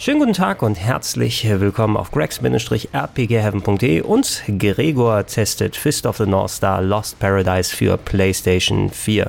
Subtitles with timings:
[0.00, 6.52] Schönen guten Tag und herzlich willkommen auf gregs-rpgheaven.de und Gregor testet Fist of the North
[6.52, 9.28] Star Lost Paradise für PlayStation 4.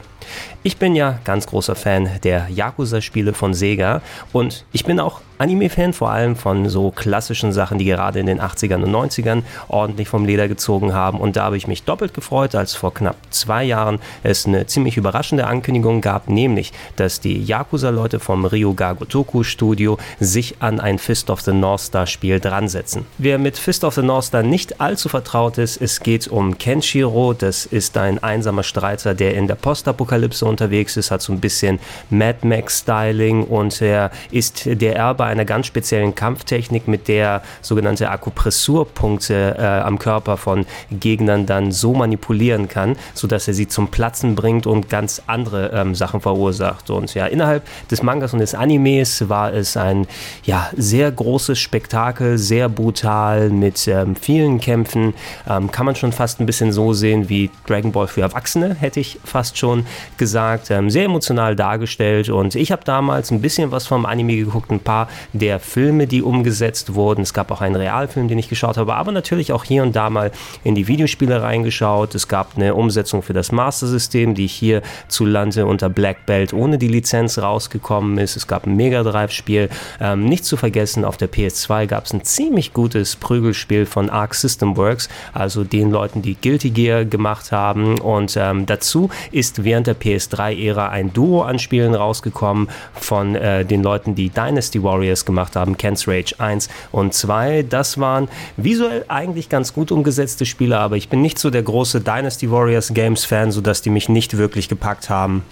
[0.61, 4.01] Ich bin ja ganz großer Fan der Yakuza-Spiele von Sega
[4.33, 8.41] und ich bin auch Anime-Fan, vor allem von so klassischen Sachen, die gerade in den
[8.41, 11.17] 80ern und 90ern ordentlich vom Leder gezogen haben.
[11.17, 14.97] Und da habe ich mich doppelt gefreut, als vor knapp zwei Jahren es eine ziemlich
[14.97, 21.29] überraschende Ankündigung gab, nämlich, dass die Yakuza-Leute vom Ryuga Gotoku Studio sich an ein Fist
[21.29, 23.05] of the North Star Spiel dran setzen.
[23.17, 27.31] Wer mit Fist of the North Star nicht allzu vertraut ist, es geht um Kenshiro.
[27.33, 30.08] Das ist ein einsamer Streiter, der in der Postapokalypse
[30.41, 31.79] unterwegs ist, hat so ein bisschen
[32.09, 39.55] Mad Max-Styling und er ist der Erbe einer ganz speziellen Kampftechnik, mit der sogenannte Akupressurpunkte
[39.57, 44.67] äh, am Körper von Gegnern dann so manipulieren kann, sodass er sie zum Platzen bringt
[44.67, 46.89] und ganz andere ähm, Sachen verursacht.
[46.89, 50.07] Und ja, innerhalb des Mangas und des Animes war es ein
[50.43, 55.13] ja, sehr großes Spektakel, sehr brutal mit ähm, vielen Kämpfen.
[55.47, 58.99] Ähm, kann man schon fast ein bisschen so sehen wie Dragon Ball für Erwachsene, hätte
[58.99, 59.85] ich fast schon
[60.17, 60.71] gesagt.
[60.71, 64.79] Ähm, sehr emotional dargestellt und ich habe damals ein bisschen was vom Anime geguckt, ein
[64.79, 67.21] paar der Filme, die umgesetzt wurden.
[67.21, 70.09] Es gab auch einen Realfilm, den ich geschaut habe, aber natürlich auch hier und da
[70.09, 70.31] mal
[70.63, 72.15] in die Videospiele reingeschaut.
[72.15, 76.77] Es gab eine Umsetzung für das Master-System, die hier zu Lande unter Black Belt ohne
[76.77, 78.35] die Lizenz rausgekommen ist.
[78.35, 79.69] Es gab ein Mega Drive-Spiel.
[79.99, 84.35] Ähm, nicht zu vergessen, auf der PS2 gab es ein ziemlich gutes Prügelspiel von Arc
[84.35, 87.99] System Works, also den Leuten, die Guilty Gear gemacht haben.
[87.99, 93.83] Und ähm, dazu ist während der PS3-Ära ein Duo an Spielen rausgekommen von äh, den
[93.83, 97.63] Leuten, die Dynasty Warriors gemacht haben, Ken's Rage 1 und 2.
[97.63, 102.01] Das waren visuell eigentlich ganz gut umgesetzte Spiele, aber ich bin nicht so der große
[102.01, 105.43] Dynasty Warriors Games Fan, sodass die mich nicht wirklich gepackt haben.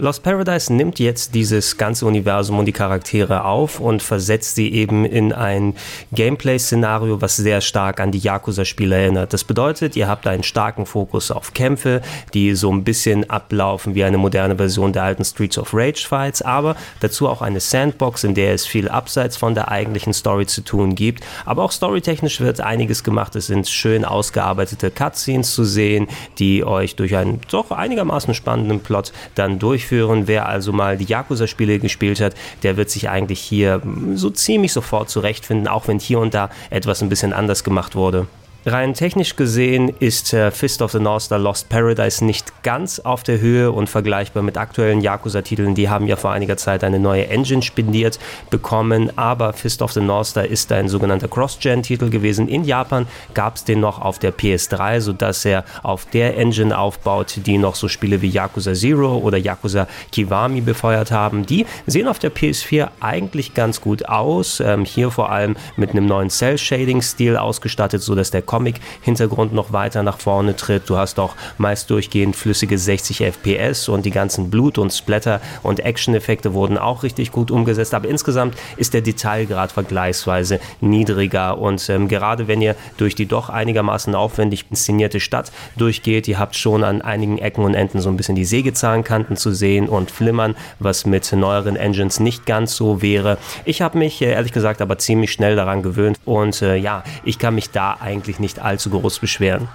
[0.00, 5.04] Lost Paradise nimmt jetzt dieses ganze Universum und die Charaktere auf und versetzt sie eben
[5.04, 5.74] in ein
[6.12, 9.32] Gameplay-Szenario, was sehr stark an die Yakuza-Spiele erinnert.
[9.32, 12.00] Das bedeutet, ihr habt einen starken Fokus auf Kämpfe,
[12.32, 16.42] die so ein bisschen ablaufen wie eine moderne Version der alten Streets of Rage Fights,
[16.42, 20.60] aber dazu auch eine Sandbox, in der es viel abseits von der eigentlichen Story zu
[20.60, 21.24] tun gibt.
[21.44, 23.34] Aber auch storytechnisch wird einiges gemacht.
[23.34, 26.06] Es sind schön ausgearbeitete Cutscenes zu sehen,
[26.38, 30.26] die euch durch einen doch einigermaßen spannenden Plot dann durchführen durchführen.
[30.26, 33.80] Wer also mal die Yakuza-Spiele gespielt hat, der wird sich eigentlich hier
[34.14, 38.26] so ziemlich sofort zurechtfinden, auch wenn hier und da etwas ein bisschen anders gemacht wurde.
[38.66, 43.22] Rein technisch gesehen ist äh, Fist of the North Star Lost Paradise nicht ganz auf
[43.22, 45.76] der Höhe und vergleichbar mit aktuellen Yakuza-Titeln.
[45.76, 48.18] Die haben ja vor einiger Zeit eine neue Engine spendiert
[48.50, 52.48] bekommen, aber Fist of the North Star ist ein sogenannter Cross-Gen-Titel gewesen.
[52.48, 57.36] In Japan gab es den noch auf der PS3, sodass er auf der Engine aufbaut,
[57.46, 61.46] die noch so Spiele wie Yakuza Zero oder Yakuza Kiwami befeuert haben.
[61.46, 64.58] Die sehen auf der PS4 eigentlich ganz gut aus.
[64.58, 70.18] Ähm, hier vor allem mit einem neuen Cell-Shading-Stil ausgestattet, sodass der Comic-Hintergrund noch weiter nach
[70.18, 70.90] vorne tritt.
[70.90, 75.78] Du hast auch meist durchgehend flüssige 60 FPS und die ganzen Blut- und Splatter- und
[75.78, 77.94] Action-Effekte wurden auch richtig gut umgesetzt.
[77.94, 83.50] Aber insgesamt ist der Detailgrad vergleichsweise niedriger und ähm, gerade wenn ihr durch die doch
[83.50, 88.16] einigermaßen aufwendig inszenierte Stadt durchgeht, ihr habt schon an einigen Ecken und Enden so ein
[88.16, 93.36] bisschen die Sägezahnkanten zu sehen und flimmern, was mit neueren Engines nicht ganz so wäre.
[93.66, 97.38] Ich habe mich äh, ehrlich gesagt aber ziemlich schnell daran gewöhnt und äh, ja, ich
[97.38, 99.68] kann mich da eigentlich nicht allzu groß beschweren.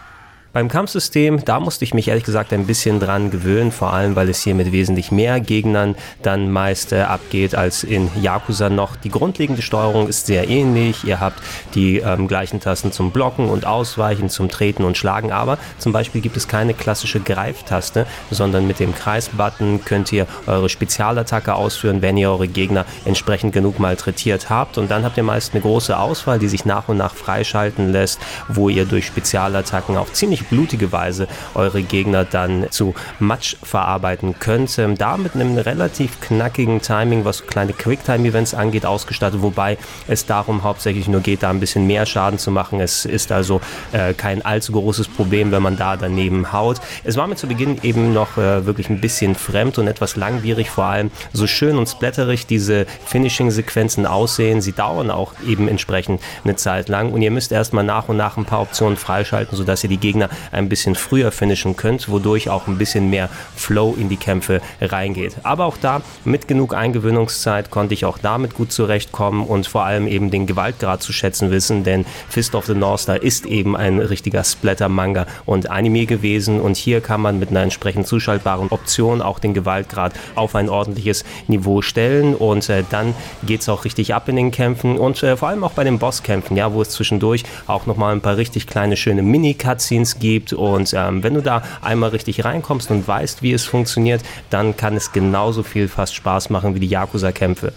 [0.54, 4.30] Beim Kampfsystem, da musste ich mich ehrlich gesagt ein bisschen dran gewöhnen, vor allem weil
[4.30, 8.96] es hier mit wesentlich mehr Gegnern dann meist äh, abgeht als in Yakuza noch.
[8.96, 11.06] Die grundlegende Steuerung ist sehr ähnlich.
[11.06, 11.42] Ihr habt
[11.74, 16.22] die ähm, gleichen Tasten zum Blocken und Ausweichen, zum Treten und Schlagen, aber zum Beispiel
[16.22, 22.16] gibt es keine klassische Greiftaste, sondern mit dem Kreisbutton könnt ihr eure Spezialattacke ausführen, wenn
[22.16, 24.78] ihr eure Gegner entsprechend genug malträtiert habt.
[24.78, 28.20] Und dann habt ihr meist eine große Auswahl, die sich nach und nach freischalten lässt,
[28.50, 34.78] wo ihr durch Spezialattacken auf ziemlich blutige Weise eure Gegner dann zu Matsch verarbeiten könnt.
[34.78, 40.64] Ähm, da mit einem relativ knackigen Timing, was kleine Quicktime-Events angeht, ausgestattet, wobei es darum
[40.64, 42.80] hauptsächlich nur geht, da ein bisschen mehr Schaden zu machen.
[42.80, 43.62] Es ist also
[43.92, 46.80] äh, kein allzu großes Problem, wenn man da daneben haut.
[47.04, 50.70] Es war mir zu Beginn eben noch äh, wirklich ein bisschen fremd und etwas langwierig,
[50.70, 54.62] vor allem so schön und splatterig diese Finishing-Sequenzen aussehen.
[54.62, 58.38] Sie dauern auch eben entsprechend eine Zeit lang und ihr müsst erstmal nach und nach
[58.38, 62.68] ein paar Optionen freischalten, sodass ihr die Gegner ein bisschen früher finishen könnt, wodurch auch
[62.68, 65.36] ein bisschen mehr Flow in die Kämpfe reingeht.
[65.44, 70.08] Aber auch da mit genug Eingewöhnungszeit konnte ich auch damit gut zurechtkommen und vor allem
[70.08, 74.00] eben den Gewaltgrad zu schätzen wissen, denn Fist of the North Star ist eben ein
[74.00, 79.40] richtiger Splatter-Manga und Anime gewesen und hier kann man mit einer entsprechend zuschaltbaren Option auch
[79.40, 83.14] den Gewaltgrad auf ein ordentliches Niveau stellen und äh, dann
[83.44, 86.00] geht es auch richtig ab in den Kämpfen und äh, vor allem auch bei den
[86.00, 90.94] Bosskämpfen, ja, wo es zwischendurch auch nochmal ein paar richtig kleine, schöne Mini-Cutscenes gibt und
[90.94, 95.12] ähm, wenn du da einmal richtig reinkommst und weißt, wie es funktioniert, dann kann es
[95.12, 97.74] genauso viel fast Spaß machen wie die Yakuza-Kämpfe.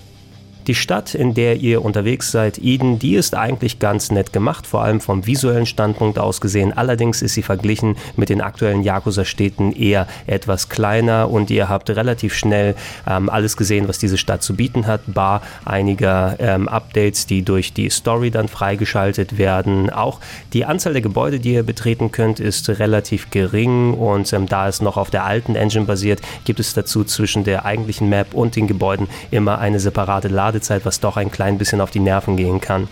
[0.66, 4.82] Die Stadt, in der ihr unterwegs seid, Eden, die ist eigentlich ganz nett gemacht, vor
[4.82, 6.72] allem vom visuellen Standpunkt aus gesehen.
[6.76, 12.34] Allerdings ist sie verglichen mit den aktuellen Yakuza-Städten eher etwas kleiner und ihr habt relativ
[12.34, 12.74] schnell
[13.06, 17.72] ähm, alles gesehen, was diese Stadt zu bieten hat, bar einiger ähm, Updates, die durch
[17.72, 19.88] die Story dann freigeschaltet werden.
[19.90, 20.18] Auch
[20.52, 24.82] die Anzahl der Gebäude, die ihr betreten könnt, ist relativ gering und ähm, da es
[24.82, 28.66] noch auf der alten Engine basiert, gibt es dazu zwischen der eigentlichen Map und den
[28.66, 32.60] Gebäuden immer eine separate Lade Ladezeit, was doch ein klein bisschen auf die Nerven gehen
[32.60, 32.88] kann.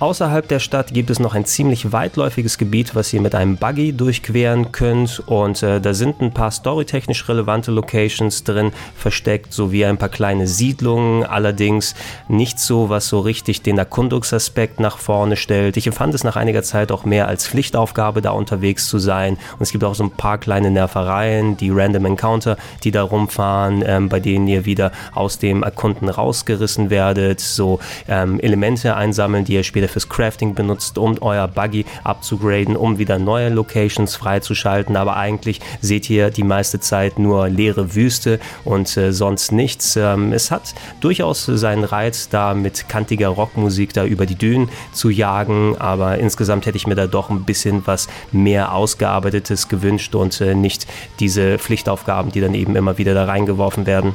[0.00, 3.92] Außerhalb der Stadt gibt es noch ein ziemlich weitläufiges Gebiet, was ihr mit einem Buggy
[3.92, 5.22] durchqueren könnt.
[5.26, 10.48] Und äh, da sind ein paar storytechnisch relevante Locations drin versteckt, sowie ein paar kleine
[10.48, 11.94] Siedlungen, allerdings
[12.26, 15.76] nicht so, was so richtig den Erkundungsaspekt nach vorne stellt.
[15.76, 19.34] Ich empfand es nach einiger Zeit auch mehr als Pflichtaufgabe, da unterwegs zu sein.
[19.52, 23.84] Und es gibt auch so ein paar kleine Nervereien, die Random Encounter, die da rumfahren,
[23.86, 29.54] ähm, bei denen ihr wieder aus dem Erkunden rausgerissen werdet, so ähm, Elemente einsammeln, die
[29.54, 34.96] ihr später fürs Crafting benutzt, um euer Buggy abzugraden, um wieder neue Locations freizuschalten.
[34.96, 39.96] Aber eigentlich seht ihr die meiste Zeit nur leere Wüste und äh, sonst nichts.
[39.96, 45.10] Ähm, es hat durchaus seinen Reiz, da mit kantiger Rockmusik da über die Dünen zu
[45.10, 45.76] jagen.
[45.78, 50.54] Aber insgesamt hätte ich mir da doch ein bisschen was mehr Ausgearbeitetes gewünscht und äh,
[50.54, 50.86] nicht
[51.20, 54.14] diese Pflichtaufgaben, die dann eben immer wieder da reingeworfen werden.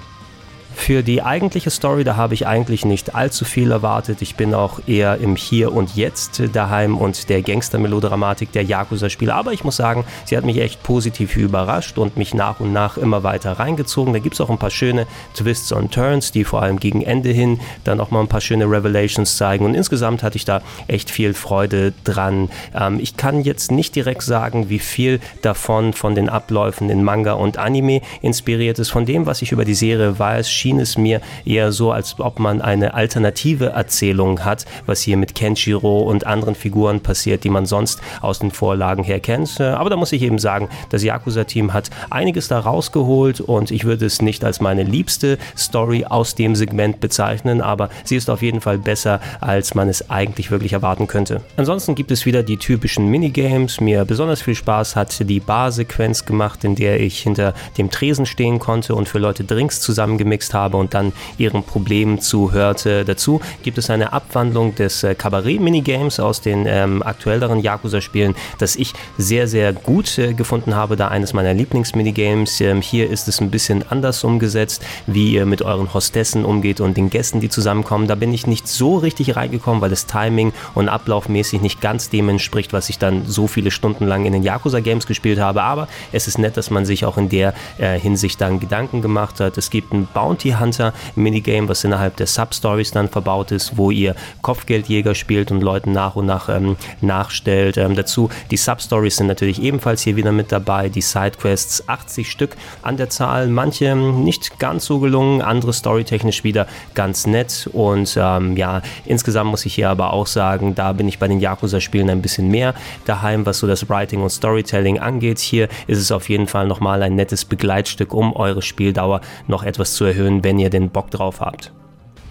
[0.79, 4.23] Für die eigentliche Story, da habe ich eigentlich nicht allzu viel erwartet.
[4.23, 9.35] Ich bin auch eher im Hier und Jetzt daheim und der Gangster-Melodramatik der Yakuza-Spiele.
[9.35, 12.97] Aber ich muss sagen, sie hat mich echt positiv überrascht und mich nach und nach
[12.97, 14.13] immer weiter reingezogen.
[14.13, 15.05] Da gibt es auch ein paar schöne
[15.35, 18.65] Twists und Turns, die vor allem gegen Ende hin dann auch mal ein paar schöne
[18.65, 19.65] Revelations zeigen.
[19.65, 22.49] Und insgesamt hatte ich da echt viel Freude dran.
[22.73, 27.33] Ähm, ich kann jetzt nicht direkt sagen, wie viel davon von den Abläufen in Manga
[27.33, 28.89] und Anime inspiriert ist.
[28.89, 32.19] Von dem, was ich über die Serie weiß, schien schien es mir eher so, als
[32.19, 37.49] ob man eine alternative Erzählung hat, was hier mit Kenshiro und anderen Figuren passiert, die
[37.49, 39.59] man sonst aus den Vorlagen her kennt.
[39.59, 43.83] Äh, aber da muss ich eben sagen, das Yakuza-Team hat einiges da rausgeholt und ich
[43.83, 48.43] würde es nicht als meine liebste Story aus dem Segment bezeichnen, aber sie ist auf
[48.43, 51.41] jeden Fall besser, als man es eigentlich wirklich erwarten könnte.
[51.57, 53.81] Ansonsten gibt es wieder die typischen Minigames.
[53.81, 58.59] Mir besonders viel Spaß hat die Bar-Sequenz gemacht, in der ich hinter dem Tresen stehen
[58.59, 63.05] konnte und für Leute Drinks zusammengemixt habe habe und dann ihren Problemen zuhörte.
[63.05, 68.93] Dazu gibt es eine Abwandlung des äh, Kabarett-Minigames aus den ähm, aktuelleren Yakuza-Spielen, das ich
[69.17, 72.61] sehr, sehr gut äh, gefunden habe, da eines meiner Lieblings-Minigames.
[72.61, 76.97] Ähm, hier ist es ein bisschen anders umgesetzt, wie ihr mit euren Hostessen umgeht und
[76.97, 78.07] den Gästen, die zusammenkommen.
[78.07, 82.29] Da bin ich nicht so richtig reingekommen, weil das Timing und ablaufmäßig nicht ganz dem
[82.29, 85.63] entspricht, was ich dann so viele Stunden lang in den Yakuza-Games gespielt habe.
[85.63, 89.39] Aber es ist nett, dass man sich auch in der äh, Hinsicht dann Gedanken gemacht
[89.39, 89.57] hat.
[89.57, 93.91] Es gibt ein Bounty Bounty Hunter Minigame, was innerhalb der Substories dann verbaut ist, wo
[93.91, 97.77] ihr Kopfgeldjäger spielt und Leuten nach und nach ähm, nachstellt.
[97.77, 100.89] Ähm, dazu die Substories sind natürlich ebenfalls hier wieder mit dabei.
[100.89, 106.67] Die Sidequests 80 Stück an der Zahl, manche nicht ganz so gelungen, andere storytechnisch wieder
[106.95, 111.19] ganz nett und ähm, ja, insgesamt muss ich hier aber auch sagen, da bin ich
[111.19, 112.73] bei den Yakuza-Spielen ein bisschen mehr
[113.05, 115.39] daheim, was so das Writing und Storytelling angeht.
[115.39, 119.93] Hier ist es auf jeden Fall nochmal ein nettes Begleitstück, um eure Spieldauer noch etwas
[119.93, 121.73] zu erhöhen wenn ihr den Bock drauf habt.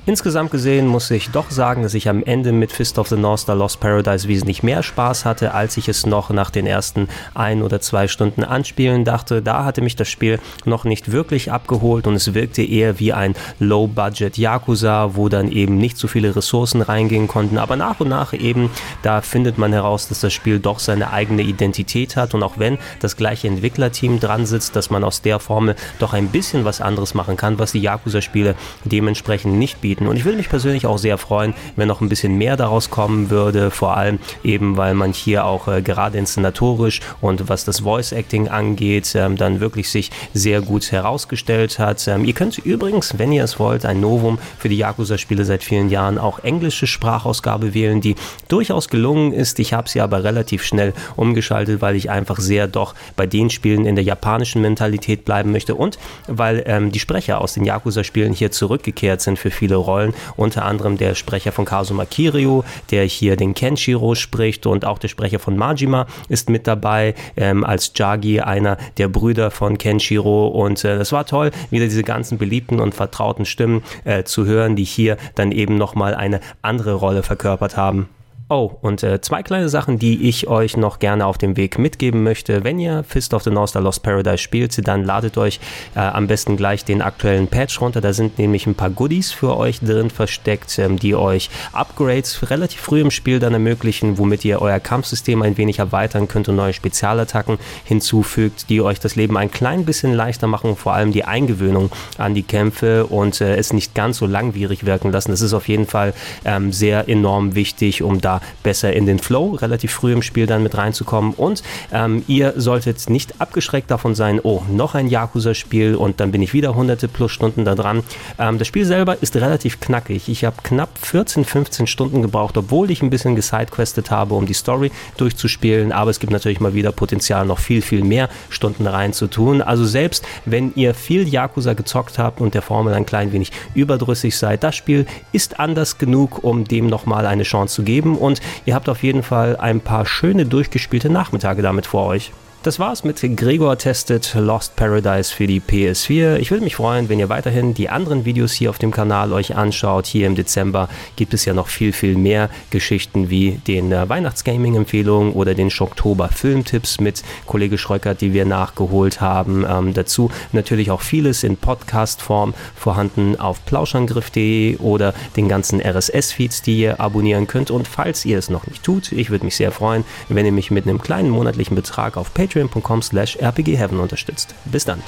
[0.09, 3.41] Insgesamt gesehen muss ich doch sagen, dass ich am Ende mit Fist of the North
[3.41, 7.62] Star Lost Paradise wesentlich mehr Spaß hatte, als ich es noch nach den ersten ein
[7.62, 9.43] oder zwei Stunden anspielen dachte.
[9.43, 13.35] Da hatte mich das Spiel noch nicht wirklich abgeholt und es wirkte eher wie ein
[13.59, 17.59] Low-Budget Yakuza, wo dann eben nicht so viele Ressourcen reingehen konnten.
[17.59, 18.71] Aber nach und nach eben,
[19.03, 22.79] da findet man heraus, dass das Spiel doch seine eigene Identität hat und auch wenn
[23.00, 27.12] das gleiche Entwicklerteam dran sitzt, dass man aus der Formel doch ein bisschen was anderes
[27.12, 28.55] machen kann, was die Yakuza-Spiele
[28.87, 30.09] dementsprechend nicht bieten bieten.
[30.09, 33.31] Und ich würde mich persönlich auch sehr freuen, wenn noch ein bisschen mehr daraus kommen
[33.31, 38.12] würde, vor allem eben, weil man hier auch äh, gerade inszenatorisch und was das Voice
[38.12, 42.07] Acting angeht, ähm, dann wirklich sich sehr gut herausgestellt hat.
[42.09, 45.90] Ähm, ihr könnt übrigens, wenn ihr es wollt, ein Novum für die Yakuza-Spiele seit vielen
[45.90, 48.14] Jahren auch englische Sprachausgabe wählen, die
[48.49, 49.59] durchaus gelungen ist.
[49.59, 53.85] Ich habe sie aber relativ schnell umgeschaltet, weil ich einfach sehr doch bei den Spielen
[53.85, 58.50] in der japanischen Mentalität bleiben möchte und weil ähm, die Sprecher aus den Yakuza-Spielen hier
[58.50, 60.14] zurückgekehrt sind für viele Rollen.
[60.37, 65.09] Unter anderem der Sprecher von Kazuma Kiryu, der hier den Kenshiro spricht und auch der
[65.09, 70.49] Sprecher von Majima ist mit dabei ähm, als Jagi, einer der Brüder von Kenshiro.
[70.49, 74.85] Und äh, war toll, wieder diese ganzen beliebten und vertrauten Stimmen äh, zu hören, die
[74.85, 78.09] hier dann eben nochmal eine andere Rolle verkörpert haben.
[78.50, 82.23] Oh, und äh, zwei kleine Sachen, die ich euch noch gerne auf dem Weg mitgeben
[82.23, 82.64] möchte.
[82.64, 85.61] Wenn ihr Fist of the North Star Lost Paradise spielt, dann ladet euch
[85.95, 88.00] äh, am besten gleich den aktuellen Patch runter.
[88.00, 92.81] Da sind nämlich ein paar Goodies für euch drin versteckt, ähm, die euch Upgrades relativ
[92.81, 96.73] früh im Spiel dann ermöglichen, womit ihr euer Kampfsystem ein wenig erweitern könnt und neue
[96.73, 101.90] Spezialattacken hinzufügt, die euch das Leben ein klein bisschen leichter machen, vor allem die Eingewöhnung
[102.17, 105.33] an die Kämpfe und äh, es nicht ganz so langwierig wirken lassen.
[105.33, 106.14] Das ist auf jeden Fall
[106.47, 110.62] ähm, sehr enorm wichtig, um da besser in den Flow relativ früh im Spiel dann
[110.62, 111.35] mit reinzukommen.
[111.35, 116.42] Und ähm, ihr solltet nicht abgeschreckt davon sein, oh, noch ein Yakuza-Spiel und dann bin
[116.42, 118.02] ich wieder hunderte plus Stunden da dran.
[118.38, 120.28] Ähm, das Spiel selber ist relativ knackig.
[120.28, 124.54] Ich habe knapp 14, 15 Stunden gebraucht, obwohl ich ein bisschen gesidequestet habe, um die
[124.54, 125.92] Story durchzuspielen.
[125.92, 129.62] Aber es gibt natürlich mal wieder Potenzial, noch viel, viel mehr Stunden reinzutun.
[129.62, 134.37] Also selbst wenn ihr viel Yakuza gezockt habt und der Formel ein klein wenig überdrüssig
[134.37, 138.16] seid, das Spiel ist anders genug, um dem nochmal eine Chance zu geben.
[138.18, 142.30] Und und ihr habt auf jeden Fall ein paar schöne durchgespielte Nachmittage damit vor euch.
[142.65, 146.38] Das war's mit Gregor Tested Lost Paradise für die PS4.
[146.38, 149.55] Ich würde mich freuen, wenn ihr weiterhin die anderen Videos hier auf dem Kanal euch
[149.55, 150.07] anschaut.
[150.07, 155.35] Hier im Dezember gibt es ja noch viel, viel mehr Geschichten wie den äh, Weihnachtsgaming-Empfehlungen
[155.35, 159.65] oder den Schocktober Filmtipps mit Kollege Schreukert, die wir nachgeholt haben.
[159.65, 166.81] Ähm, dazu natürlich auch vieles in Podcast-Form vorhanden auf plauschangriff.de oder den ganzen RSS-Feeds, die
[166.81, 167.71] ihr abonnieren könnt.
[167.71, 170.73] Und falls ihr es noch nicht tut, ich würde mich sehr freuen, wenn ihr mich
[170.73, 174.55] mit einem kleinen monatlichen Betrag auf Patreon patreon.com slash rpgheaven unterstützt.
[174.64, 175.02] Bis dann.